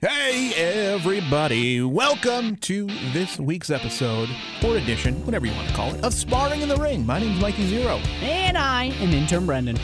[0.00, 0.52] Hey,
[0.94, 1.82] everybody.
[1.82, 4.30] Welcome to this week's episode,
[4.64, 7.04] or edition, whatever you want to call it, of Sparring in the Ring.
[7.04, 7.96] My name's Mikey Zero.
[8.22, 9.78] And I am intern Brendan.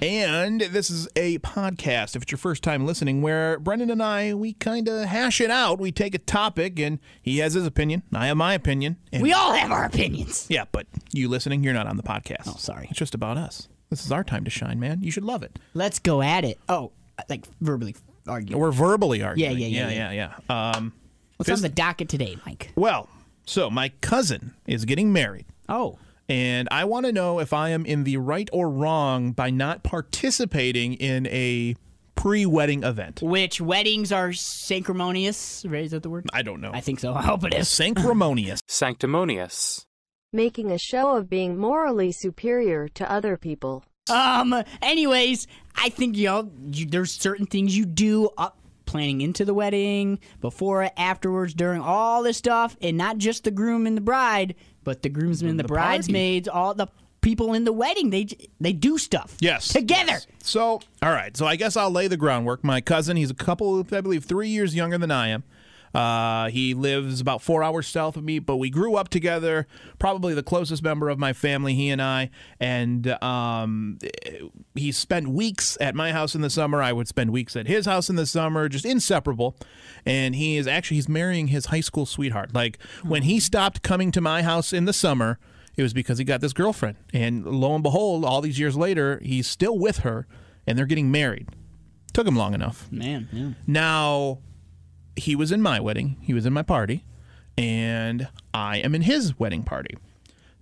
[0.00, 4.32] And this is a podcast, if it's your first time listening, where Brendan and I,
[4.32, 5.78] we kind of hash it out.
[5.78, 8.04] We take a topic, and he has his opinion.
[8.14, 8.96] I have my opinion.
[9.12, 10.46] And We all have our opinions.
[10.48, 12.44] yeah, but you listening, you're not on the podcast.
[12.46, 12.86] Oh, sorry.
[12.88, 13.68] It's just about us.
[13.90, 15.02] This is our time to shine, man.
[15.02, 15.58] You should love it.
[15.74, 16.58] Let's go at it.
[16.66, 16.92] Oh,
[17.28, 17.94] like verbally
[18.28, 18.56] argue.
[18.56, 19.58] We're verbally arguing.
[19.58, 20.32] yeah, yeah, yeah, yeah.
[20.48, 20.70] yeah.
[20.76, 20.92] Um,
[21.36, 22.72] What's on the docket today, Mike?
[22.76, 23.08] well,
[23.46, 25.46] so my cousin is getting married.
[25.68, 25.98] Oh,
[26.28, 29.82] And I want to know if I am in the right or wrong by not
[29.82, 31.74] participating in a
[32.16, 33.22] pre wedding event.
[33.22, 35.64] which weddings are sanctimonious?
[35.64, 36.26] Is that the word?
[36.32, 36.72] I don't know.
[36.74, 37.14] I think so.
[37.14, 37.68] I hope it is.
[37.68, 38.60] Sanctimonious.
[38.68, 39.86] sanctimonious,
[40.32, 43.84] making a show of being morally superior to other people.
[44.10, 44.62] Um.
[44.82, 50.18] Anyways, I think y'all, you, there's certain things you do up planning into the wedding,
[50.40, 54.54] before, it, afterwards, during all this stuff, and not just the groom and the bride,
[54.82, 55.80] but the groomsmen, the, the party.
[55.80, 56.86] bridesmaids, all the
[57.20, 58.10] people in the wedding.
[58.10, 58.28] They
[58.60, 59.36] they do stuff.
[59.40, 59.68] Yes.
[59.68, 60.12] Together.
[60.12, 60.26] Yes.
[60.42, 61.36] So, all right.
[61.36, 62.64] So I guess I'll lay the groundwork.
[62.64, 65.44] My cousin, he's a couple, I believe, three years younger than I am.
[65.94, 69.66] Uh, he lives about four hours south of me, but we grew up together.
[69.98, 72.30] Probably the closest member of my family, he and I.
[72.60, 73.98] And um,
[74.74, 76.82] he spent weeks at my house in the summer.
[76.82, 79.56] I would spend weeks at his house in the summer, just inseparable.
[80.04, 82.54] And he is actually he's marrying his high school sweetheart.
[82.54, 85.38] Like when he stopped coming to my house in the summer,
[85.76, 86.96] it was because he got this girlfriend.
[87.12, 90.26] And lo and behold, all these years later, he's still with her,
[90.66, 91.48] and they're getting married.
[92.12, 92.90] Took him long enough.
[92.90, 93.50] Man, yeah.
[93.66, 94.40] Now,
[95.18, 97.04] he was in my wedding, he was in my party,
[97.56, 99.96] and I am in his wedding party.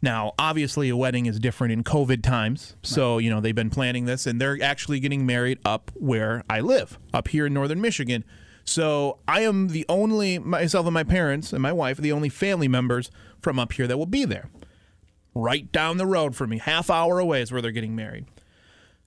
[0.02, 2.76] Now, obviously, a wedding is different in COVID times.
[2.82, 6.60] So, you know, they've been planning this and they're actually getting married up where I
[6.60, 8.24] live, up here in northern Michigan.
[8.64, 12.28] So, I am the only, myself and my parents and my wife, are the only
[12.28, 13.10] family members
[13.40, 14.50] from up here that will be there.
[15.34, 18.26] Right down the road from me, half hour away is where they're getting married.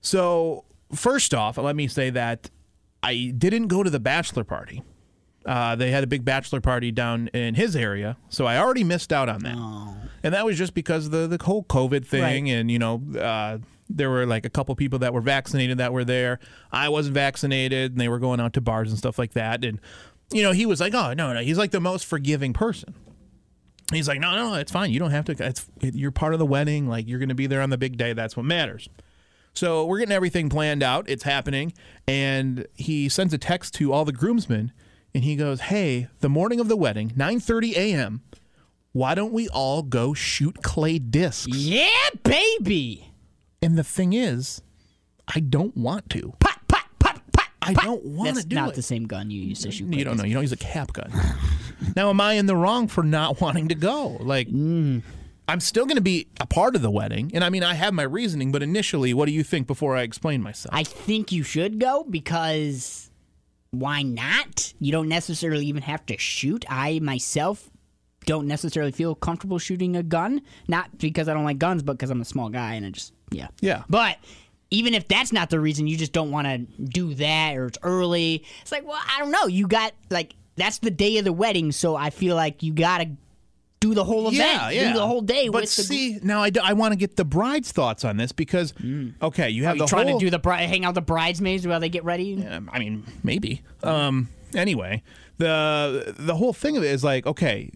[0.01, 2.49] So, first off, let me say that
[3.03, 4.83] I didn't go to the bachelor party.
[5.45, 9.11] Uh, they had a big bachelor party down in his area, so I already missed
[9.13, 9.55] out on that.
[10.21, 12.53] And that was just because of the the whole COVID thing, Right.
[12.53, 16.03] and you know, uh, there were like a couple people that were vaccinated that were
[16.03, 16.39] there.
[16.71, 19.63] I wasn't vaccinated, and they were going out to bars and stuff like that.
[19.63, 19.79] And
[20.33, 22.93] you know, he was like, "Oh no, no," he's like the most forgiving person.
[23.91, 24.91] He's like, "No, no, it's fine.
[24.91, 25.35] You don't have to.
[25.43, 26.87] It's you're part of the wedding.
[26.87, 28.13] Like you're going to be there on the big day.
[28.13, 28.89] That's what matters."
[29.53, 31.05] So we're getting everything planned out.
[31.09, 31.73] It's happening.
[32.07, 34.71] And he sends a text to all the groomsmen
[35.13, 38.21] and he goes, Hey, the morning of the wedding, 9:30 a.m.,
[38.91, 41.47] why don't we all go shoot clay discs?
[41.47, 43.11] Yeah, baby.
[43.61, 44.61] And the thing is,
[45.27, 46.33] I don't want to.
[46.39, 47.47] Pot, pot, pot, pot.
[47.61, 47.83] I pot.
[47.83, 48.75] don't wanna That's do not it.
[48.75, 49.93] the same gun you used to shoot.
[49.93, 50.23] You don't know.
[50.23, 51.11] You don't use a cap gun.
[51.95, 54.17] now, am I in the wrong for not wanting to go?
[54.19, 55.03] Like, mm.
[55.47, 57.31] I'm still going to be a part of the wedding.
[57.33, 60.03] And I mean, I have my reasoning, but initially, what do you think before I
[60.03, 60.75] explain myself?
[60.75, 63.08] I think you should go because
[63.71, 64.73] why not?
[64.79, 66.65] You don't necessarily even have to shoot.
[66.69, 67.69] I myself
[68.25, 72.09] don't necessarily feel comfortable shooting a gun, not because I don't like guns, but because
[72.09, 73.47] I'm a small guy and I just yeah.
[73.61, 73.83] Yeah.
[73.89, 74.17] But
[74.71, 77.77] even if that's not the reason, you just don't want to do that or it's
[77.83, 78.43] early.
[78.61, 79.47] It's like, well, I don't know.
[79.47, 82.99] You got like that's the day of the wedding, so I feel like you got
[82.99, 83.09] to
[83.79, 86.49] do the whole event, Yeah, do the whole day But with the see, now I,
[86.49, 88.73] do- I want to get the bride's thoughts on this because,
[89.21, 91.65] okay, you have you the trying whole, to do the bride, hang out the bridesmaids
[91.65, 92.45] while they get ready?
[92.45, 93.61] Um, I mean, maybe.
[93.83, 95.01] Um, anyway,
[95.37, 97.71] the the whole thing of it is like, okay,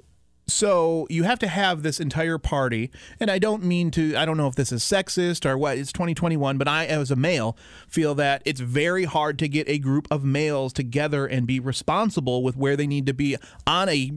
[0.48, 4.16] so you have to have this entire party, and I don't mean to.
[4.16, 5.78] I don't know if this is sexist or what.
[5.78, 9.80] It's 2021, but I, as a male, feel that it's very hard to get a
[9.80, 14.12] group of males together and be responsible with where they need to be on a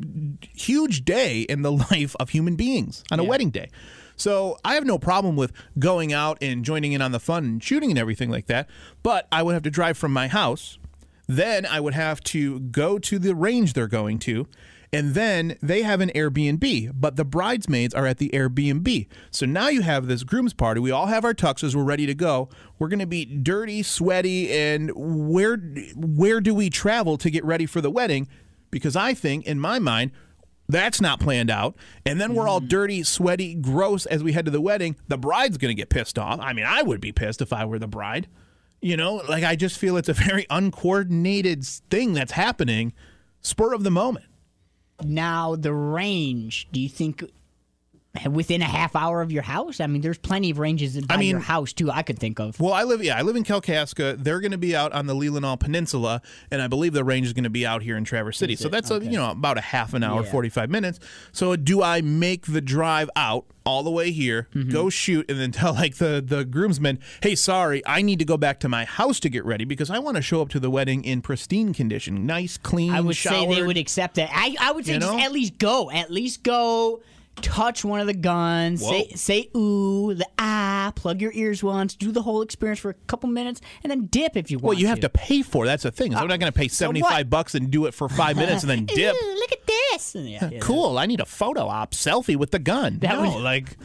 [0.53, 3.71] huge day in the life of human beings on a wedding day.
[4.17, 7.63] So I have no problem with going out and joining in on the fun and
[7.63, 8.69] shooting and everything like that,
[9.03, 10.79] but I would have to drive from my house.
[11.29, 14.47] Then I would have to go to the range they're going to,
[14.97, 19.07] and then they have an Airbnb, but the bridesmaids are at the Airbnb.
[19.31, 20.81] So now you have this groom's party.
[20.81, 21.75] We all have our tuxes.
[21.75, 22.49] We're ready to go.
[22.79, 25.59] We're going to be dirty, sweaty, and where
[25.97, 28.27] where do we travel to get ready for the wedding?
[28.71, 30.13] Because I think, in my mind,
[30.67, 31.77] that's not planned out.
[32.07, 32.69] And then we're all mm.
[32.69, 34.97] dirty, sweaty, gross as we head to the wedding.
[35.09, 36.41] The bride's going to get pissed off.
[36.41, 38.29] I mean, I would be pissed if I were the bride.
[38.81, 42.95] You know, like I just feel it's a very uncoordinated thing that's happening,
[43.43, 44.25] spur of the moment.
[45.03, 46.69] Now the range.
[46.73, 47.25] Do you think
[48.31, 49.81] within a half hour of your house.
[49.81, 51.91] I mean, there's plenty of ranges by mean- your house too.
[51.91, 52.59] I could think of.
[52.61, 54.23] Well, I live yeah, I live in Kalkaska.
[54.23, 57.33] They're going to be out on the Leelanau Peninsula, and I believe the range is
[57.33, 58.57] going to be out here in Traverse City.
[58.57, 60.31] So that's a, you know about a half an hour, Yeah.
[60.31, 60.99] forty five minutes.
[61.33, 64.71] So do I make the drive out all the way here, Mm-hmm.
[64.71, 68.37] go shoot, and then tell like the the groomsmen, hey, sorry, I need to go
[68.37, 70.71] back to my house to get ready because I want to show up to the
[70.71, 72.93] wedding in pristine condition, nice, clean.
[72.93, 74.31] I would say they would accept that.
[74.33, 75.91] I, I would say You just at least go.
[75.91, 77.01] At least go.
[77.43, 78.81] Touch one of the guns.
[78.81, 79.17] Say Whoa.
[79.17, 80.93] say ooh, the ah.
[80.95, 81.95] Plug your ears once.
[81.95, 84.65] Do the whole experience for a couple minutes, and then dip if you want.
[84.65, 85.65] Well, you have to pay for.
[85.65, 85.69] it.
[85.69, 86.13] That's the thing.
[86.13, 88.63] is I'm not going to pay seventy five bucks and do it for five minutes
[88.63, 89.15] and then dip.
[89.15, 90.15] Ooh, look at this.
[90.15, 90.99] Yeah, yeah, cool.
[90.99, 92.99] I need a photo op selfie with the gun.
[93.01, 93.77] That no, would- like,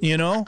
[0.00, 0.44] you know,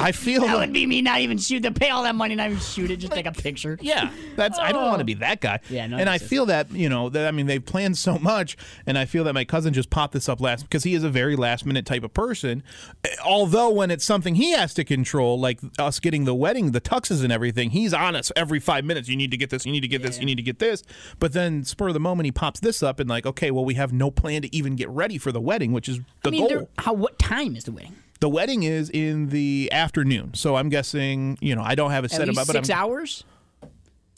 [0.00, 1.62] I feel That would be me not even shoot.
[1.64, 2.96] To pay all that money, and not even shoot it.
[2.96, 3.78] Just take a picture.
[3.80, 4.58] yeah, that's.
[4.58, 5.60] I don't want to be that guy.
[5.68, 8.56] Yeah, no, and I feel that you know that I mean they've planned so much,
[8.86, 11.10] and I feel that my cousin just popped this up last because he is a
[11.10, 12.62] very last minute type of person.
[13.04, 16.80] Eh, Although when it's something he has to control, like us getting the wedding, the
[16.80, 19.08] tuxes and everything, he's on us every five minutes.
[19.08, 19.66] You need to get this.
[19.66, 20.18] You need to get this.
[20.18, 20.82] You need to get this.
[21.18, 23.74] But then spur of the moment, he pops this up and like, okay, well we
[23.74, 26.48] have no plan to even get ready for the wedding, which is the I mean,
[26.48, 26.68] goal.
[26.78, 26.92] how?
[26.94, 27.94] What time is the wedding?
[28.20, 31.38] The wedding is in the afternoon, so I'm guessing.
[31.40, 33.24] You know, I don't have At set up, but six I'm, hours.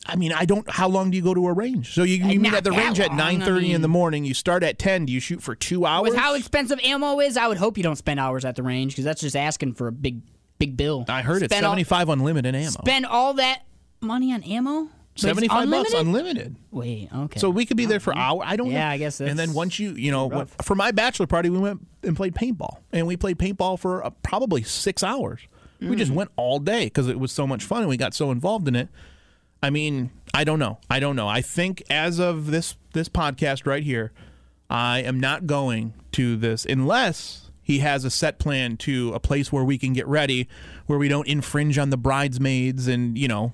[0.04, 0.68] I mean, I don't.
[0.68, 1.94] How long do you go to a range?
[1.94, 4.24] So you, you meet at the range at long, I 9:30 in the morning.
[4.24, 5.06] You start at 10.
[5.06, 6.10] Do you shoot for two hours?
[6.10, 8.92] With how expensive ammo is, I would hope you don't spend hours at the range
[8.92, 10.22] because that's just asking for a big,
[10.58, 11.04] big bill.
[11.08, 12.70] I heard it's Spend all- 75 unlimited ammo.
[12.70, 13.62] Spend all that
[14.00, 14.88] money on ammo.
[15.14, 16.56] It's 75 bucks unlimited?
[16.70, 17.38] Wait, okay.
[17.38, 18.44] So we could be there oh, for hours.
[18.46, 18.74] I don't know.
[18.74, 21.58] Yeah, I guess And then once you, you know, when- for my bachelor party, we
[21.58, 25.40] went and played paintball, and we played paintball for uh, probably six hours.
[25.80, 25.98] We Mm.
[25.98, 28.68] just went all day because it was so much fun, and we got so involved
[28.68, 28.88] in it.
[29.62, 30.78] I mean, I don't know.
[30.90, 31.28] I don't know.
[31.28, 34.12] I think as of this this podcast right here,
[34.70, 39.52] I am not going to this unless he has a set plan to a place
[39.52, 40.48] where we can get ready,
[40.86, 43.52] where we don't infringe on the bridesmaids and you know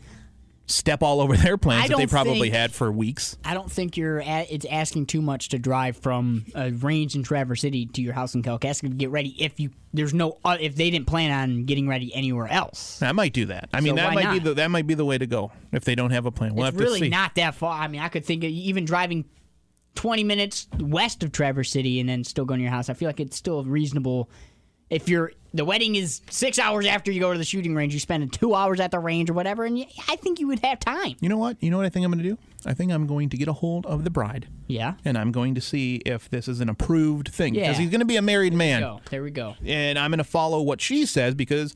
[0.68, 3.36] step all over their plans that they probably think- had for weeks.
[3.44, 4.20] I don't think you're.
[4.20, 8.12] At, it's asking too much to drive from a range in Traverse City to your
[8.14, 9.34] house in Kalkaska to get ready.
[9.42, 13.00] If you there's no uh, if they didn't plan on getting ready anywhere else.
[13.02, 13.68] I might do that.
[13.72, 15.84] I mean, So that might be the that might be the way to go if
[15.84, 16.54] they don't have a plan.
[16.54, 17.72] We'll it's have to really not that far.
[17.72, 19.24] I mean, I could think of even driving
[19.94, 22.88] 20 minutes west of Traverse City and then still going to your house.
[22.88, 24.30] I feel like it's still reasonable.
[24.90, 28.00] If you're the wedding is six hours after you go to the shooting range, you
[28.00, 31.14] spend two hours at the range or whatever, and I think you would have time.
[31.20, 31.56] You know what?
[31.62, 32.38] You know what I think I'm going to do?
[32.66, 34.48] I think I'm going to get a hold of the bride.
[34.66, 34.94] Yeah.
[35.04, 37.82] And I'm going to see if this is an approved thing because Yeah.
[37.82, 38.82] he's going to be a married man.
[38.82, 39.00] Go.
[39.10, 39.54] There we go.
[39.64, 41.74] and I'm going to follow what she says because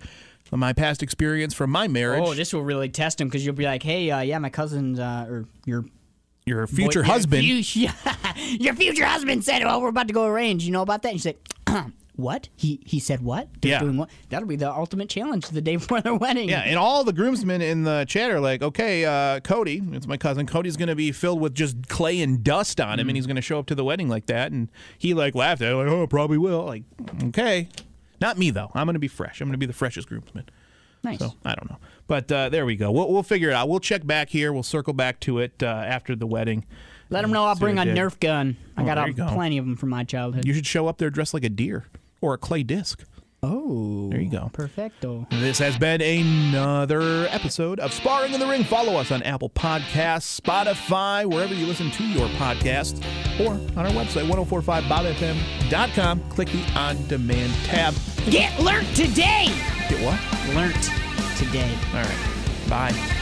[0.50, 3.64] my past experience from my marriage, Oh, this will really test him because you'll be
[3.64, 5.84] like, hey, uh, yeah, my cousin's uh, or your
[6.44, 7.44] your future boy- husband.
[7.74, 7.88] Your,
[8.58, 11.12] your future husband said, "Well, we're about to go arrange." You know about that?
[11.12, 11.32] And you
[11.68, 11.82] say,
[12.16, 12.48] "What?
[12.56, 13.48] He he said what?
[13.60, 13.80] They're Yeah.
[13.80, 14.10] Doing what?
[14.28, 16.48] That'll be the ultimate challenge the day before their wedding.
[16.48, 20.16] yeah, and all the groomsmen in the chat are like, okay, uh, Cody, it's my
[20.16, 20.46] cousin.
[20.46, 23.36] Cody's going to be filled with just clay and dust on him, and he's going
[23.36, 24.52] to show up to the wedding like that.
[24.52, 24.68] And
[24.98, 26.64] he like laughed at it, like, oh, probably will.
[26.64, 26.82] Like,
[27.24, 27.68] okay,
[28.20, 28.70] not me though.
[28.74, 29.40] I'm going to be fresh.
[29.40, 30.44] I'm going to be the freshest groomsman.
[31.02, 31.18] nice.
[31.18, 32.90] So I don't know, but uh, there we go.
[32.92, 33.68] We'll, we'll figure it out.
[33.68, 34.52] We'll check back here.
[34.52, 36.64] We'll circle back to it uh, after the wedding.
[37.10, 37.96] Let them know I'll bring a did.
[37.96, 38.56] Nerf gun.
[38.76, 39.34] I Oh, got there uh, go.
[39.34, 40.46] plenty of them from my childhood.
[40.46, 41.84] You should show up there dressed like a deer
[42.22, 43.04] or a clay disc.
[43.42, 44.48] oh, There you go.
[44.52, 45.26] Perfecto.
[45.30, 48.62] This has been another episode of Sparring in the Ring.
[48.64, 53.02] Follow us on Apple Podcasts, Spotify, wherever you listen to your podcasts,
[53.40, 56.20] or on our website, 1045bobfm.com.
[56.30, 57.94] Click the On Demand tab.
[58.30, 59.46] Get learnt today.
[59.88, 60.20] Get what?
[60.54, 60.90] Learnt
[61.36, 61.74] today.
[61.94, 62.18] All right.
[62.68, 63.21] Bye.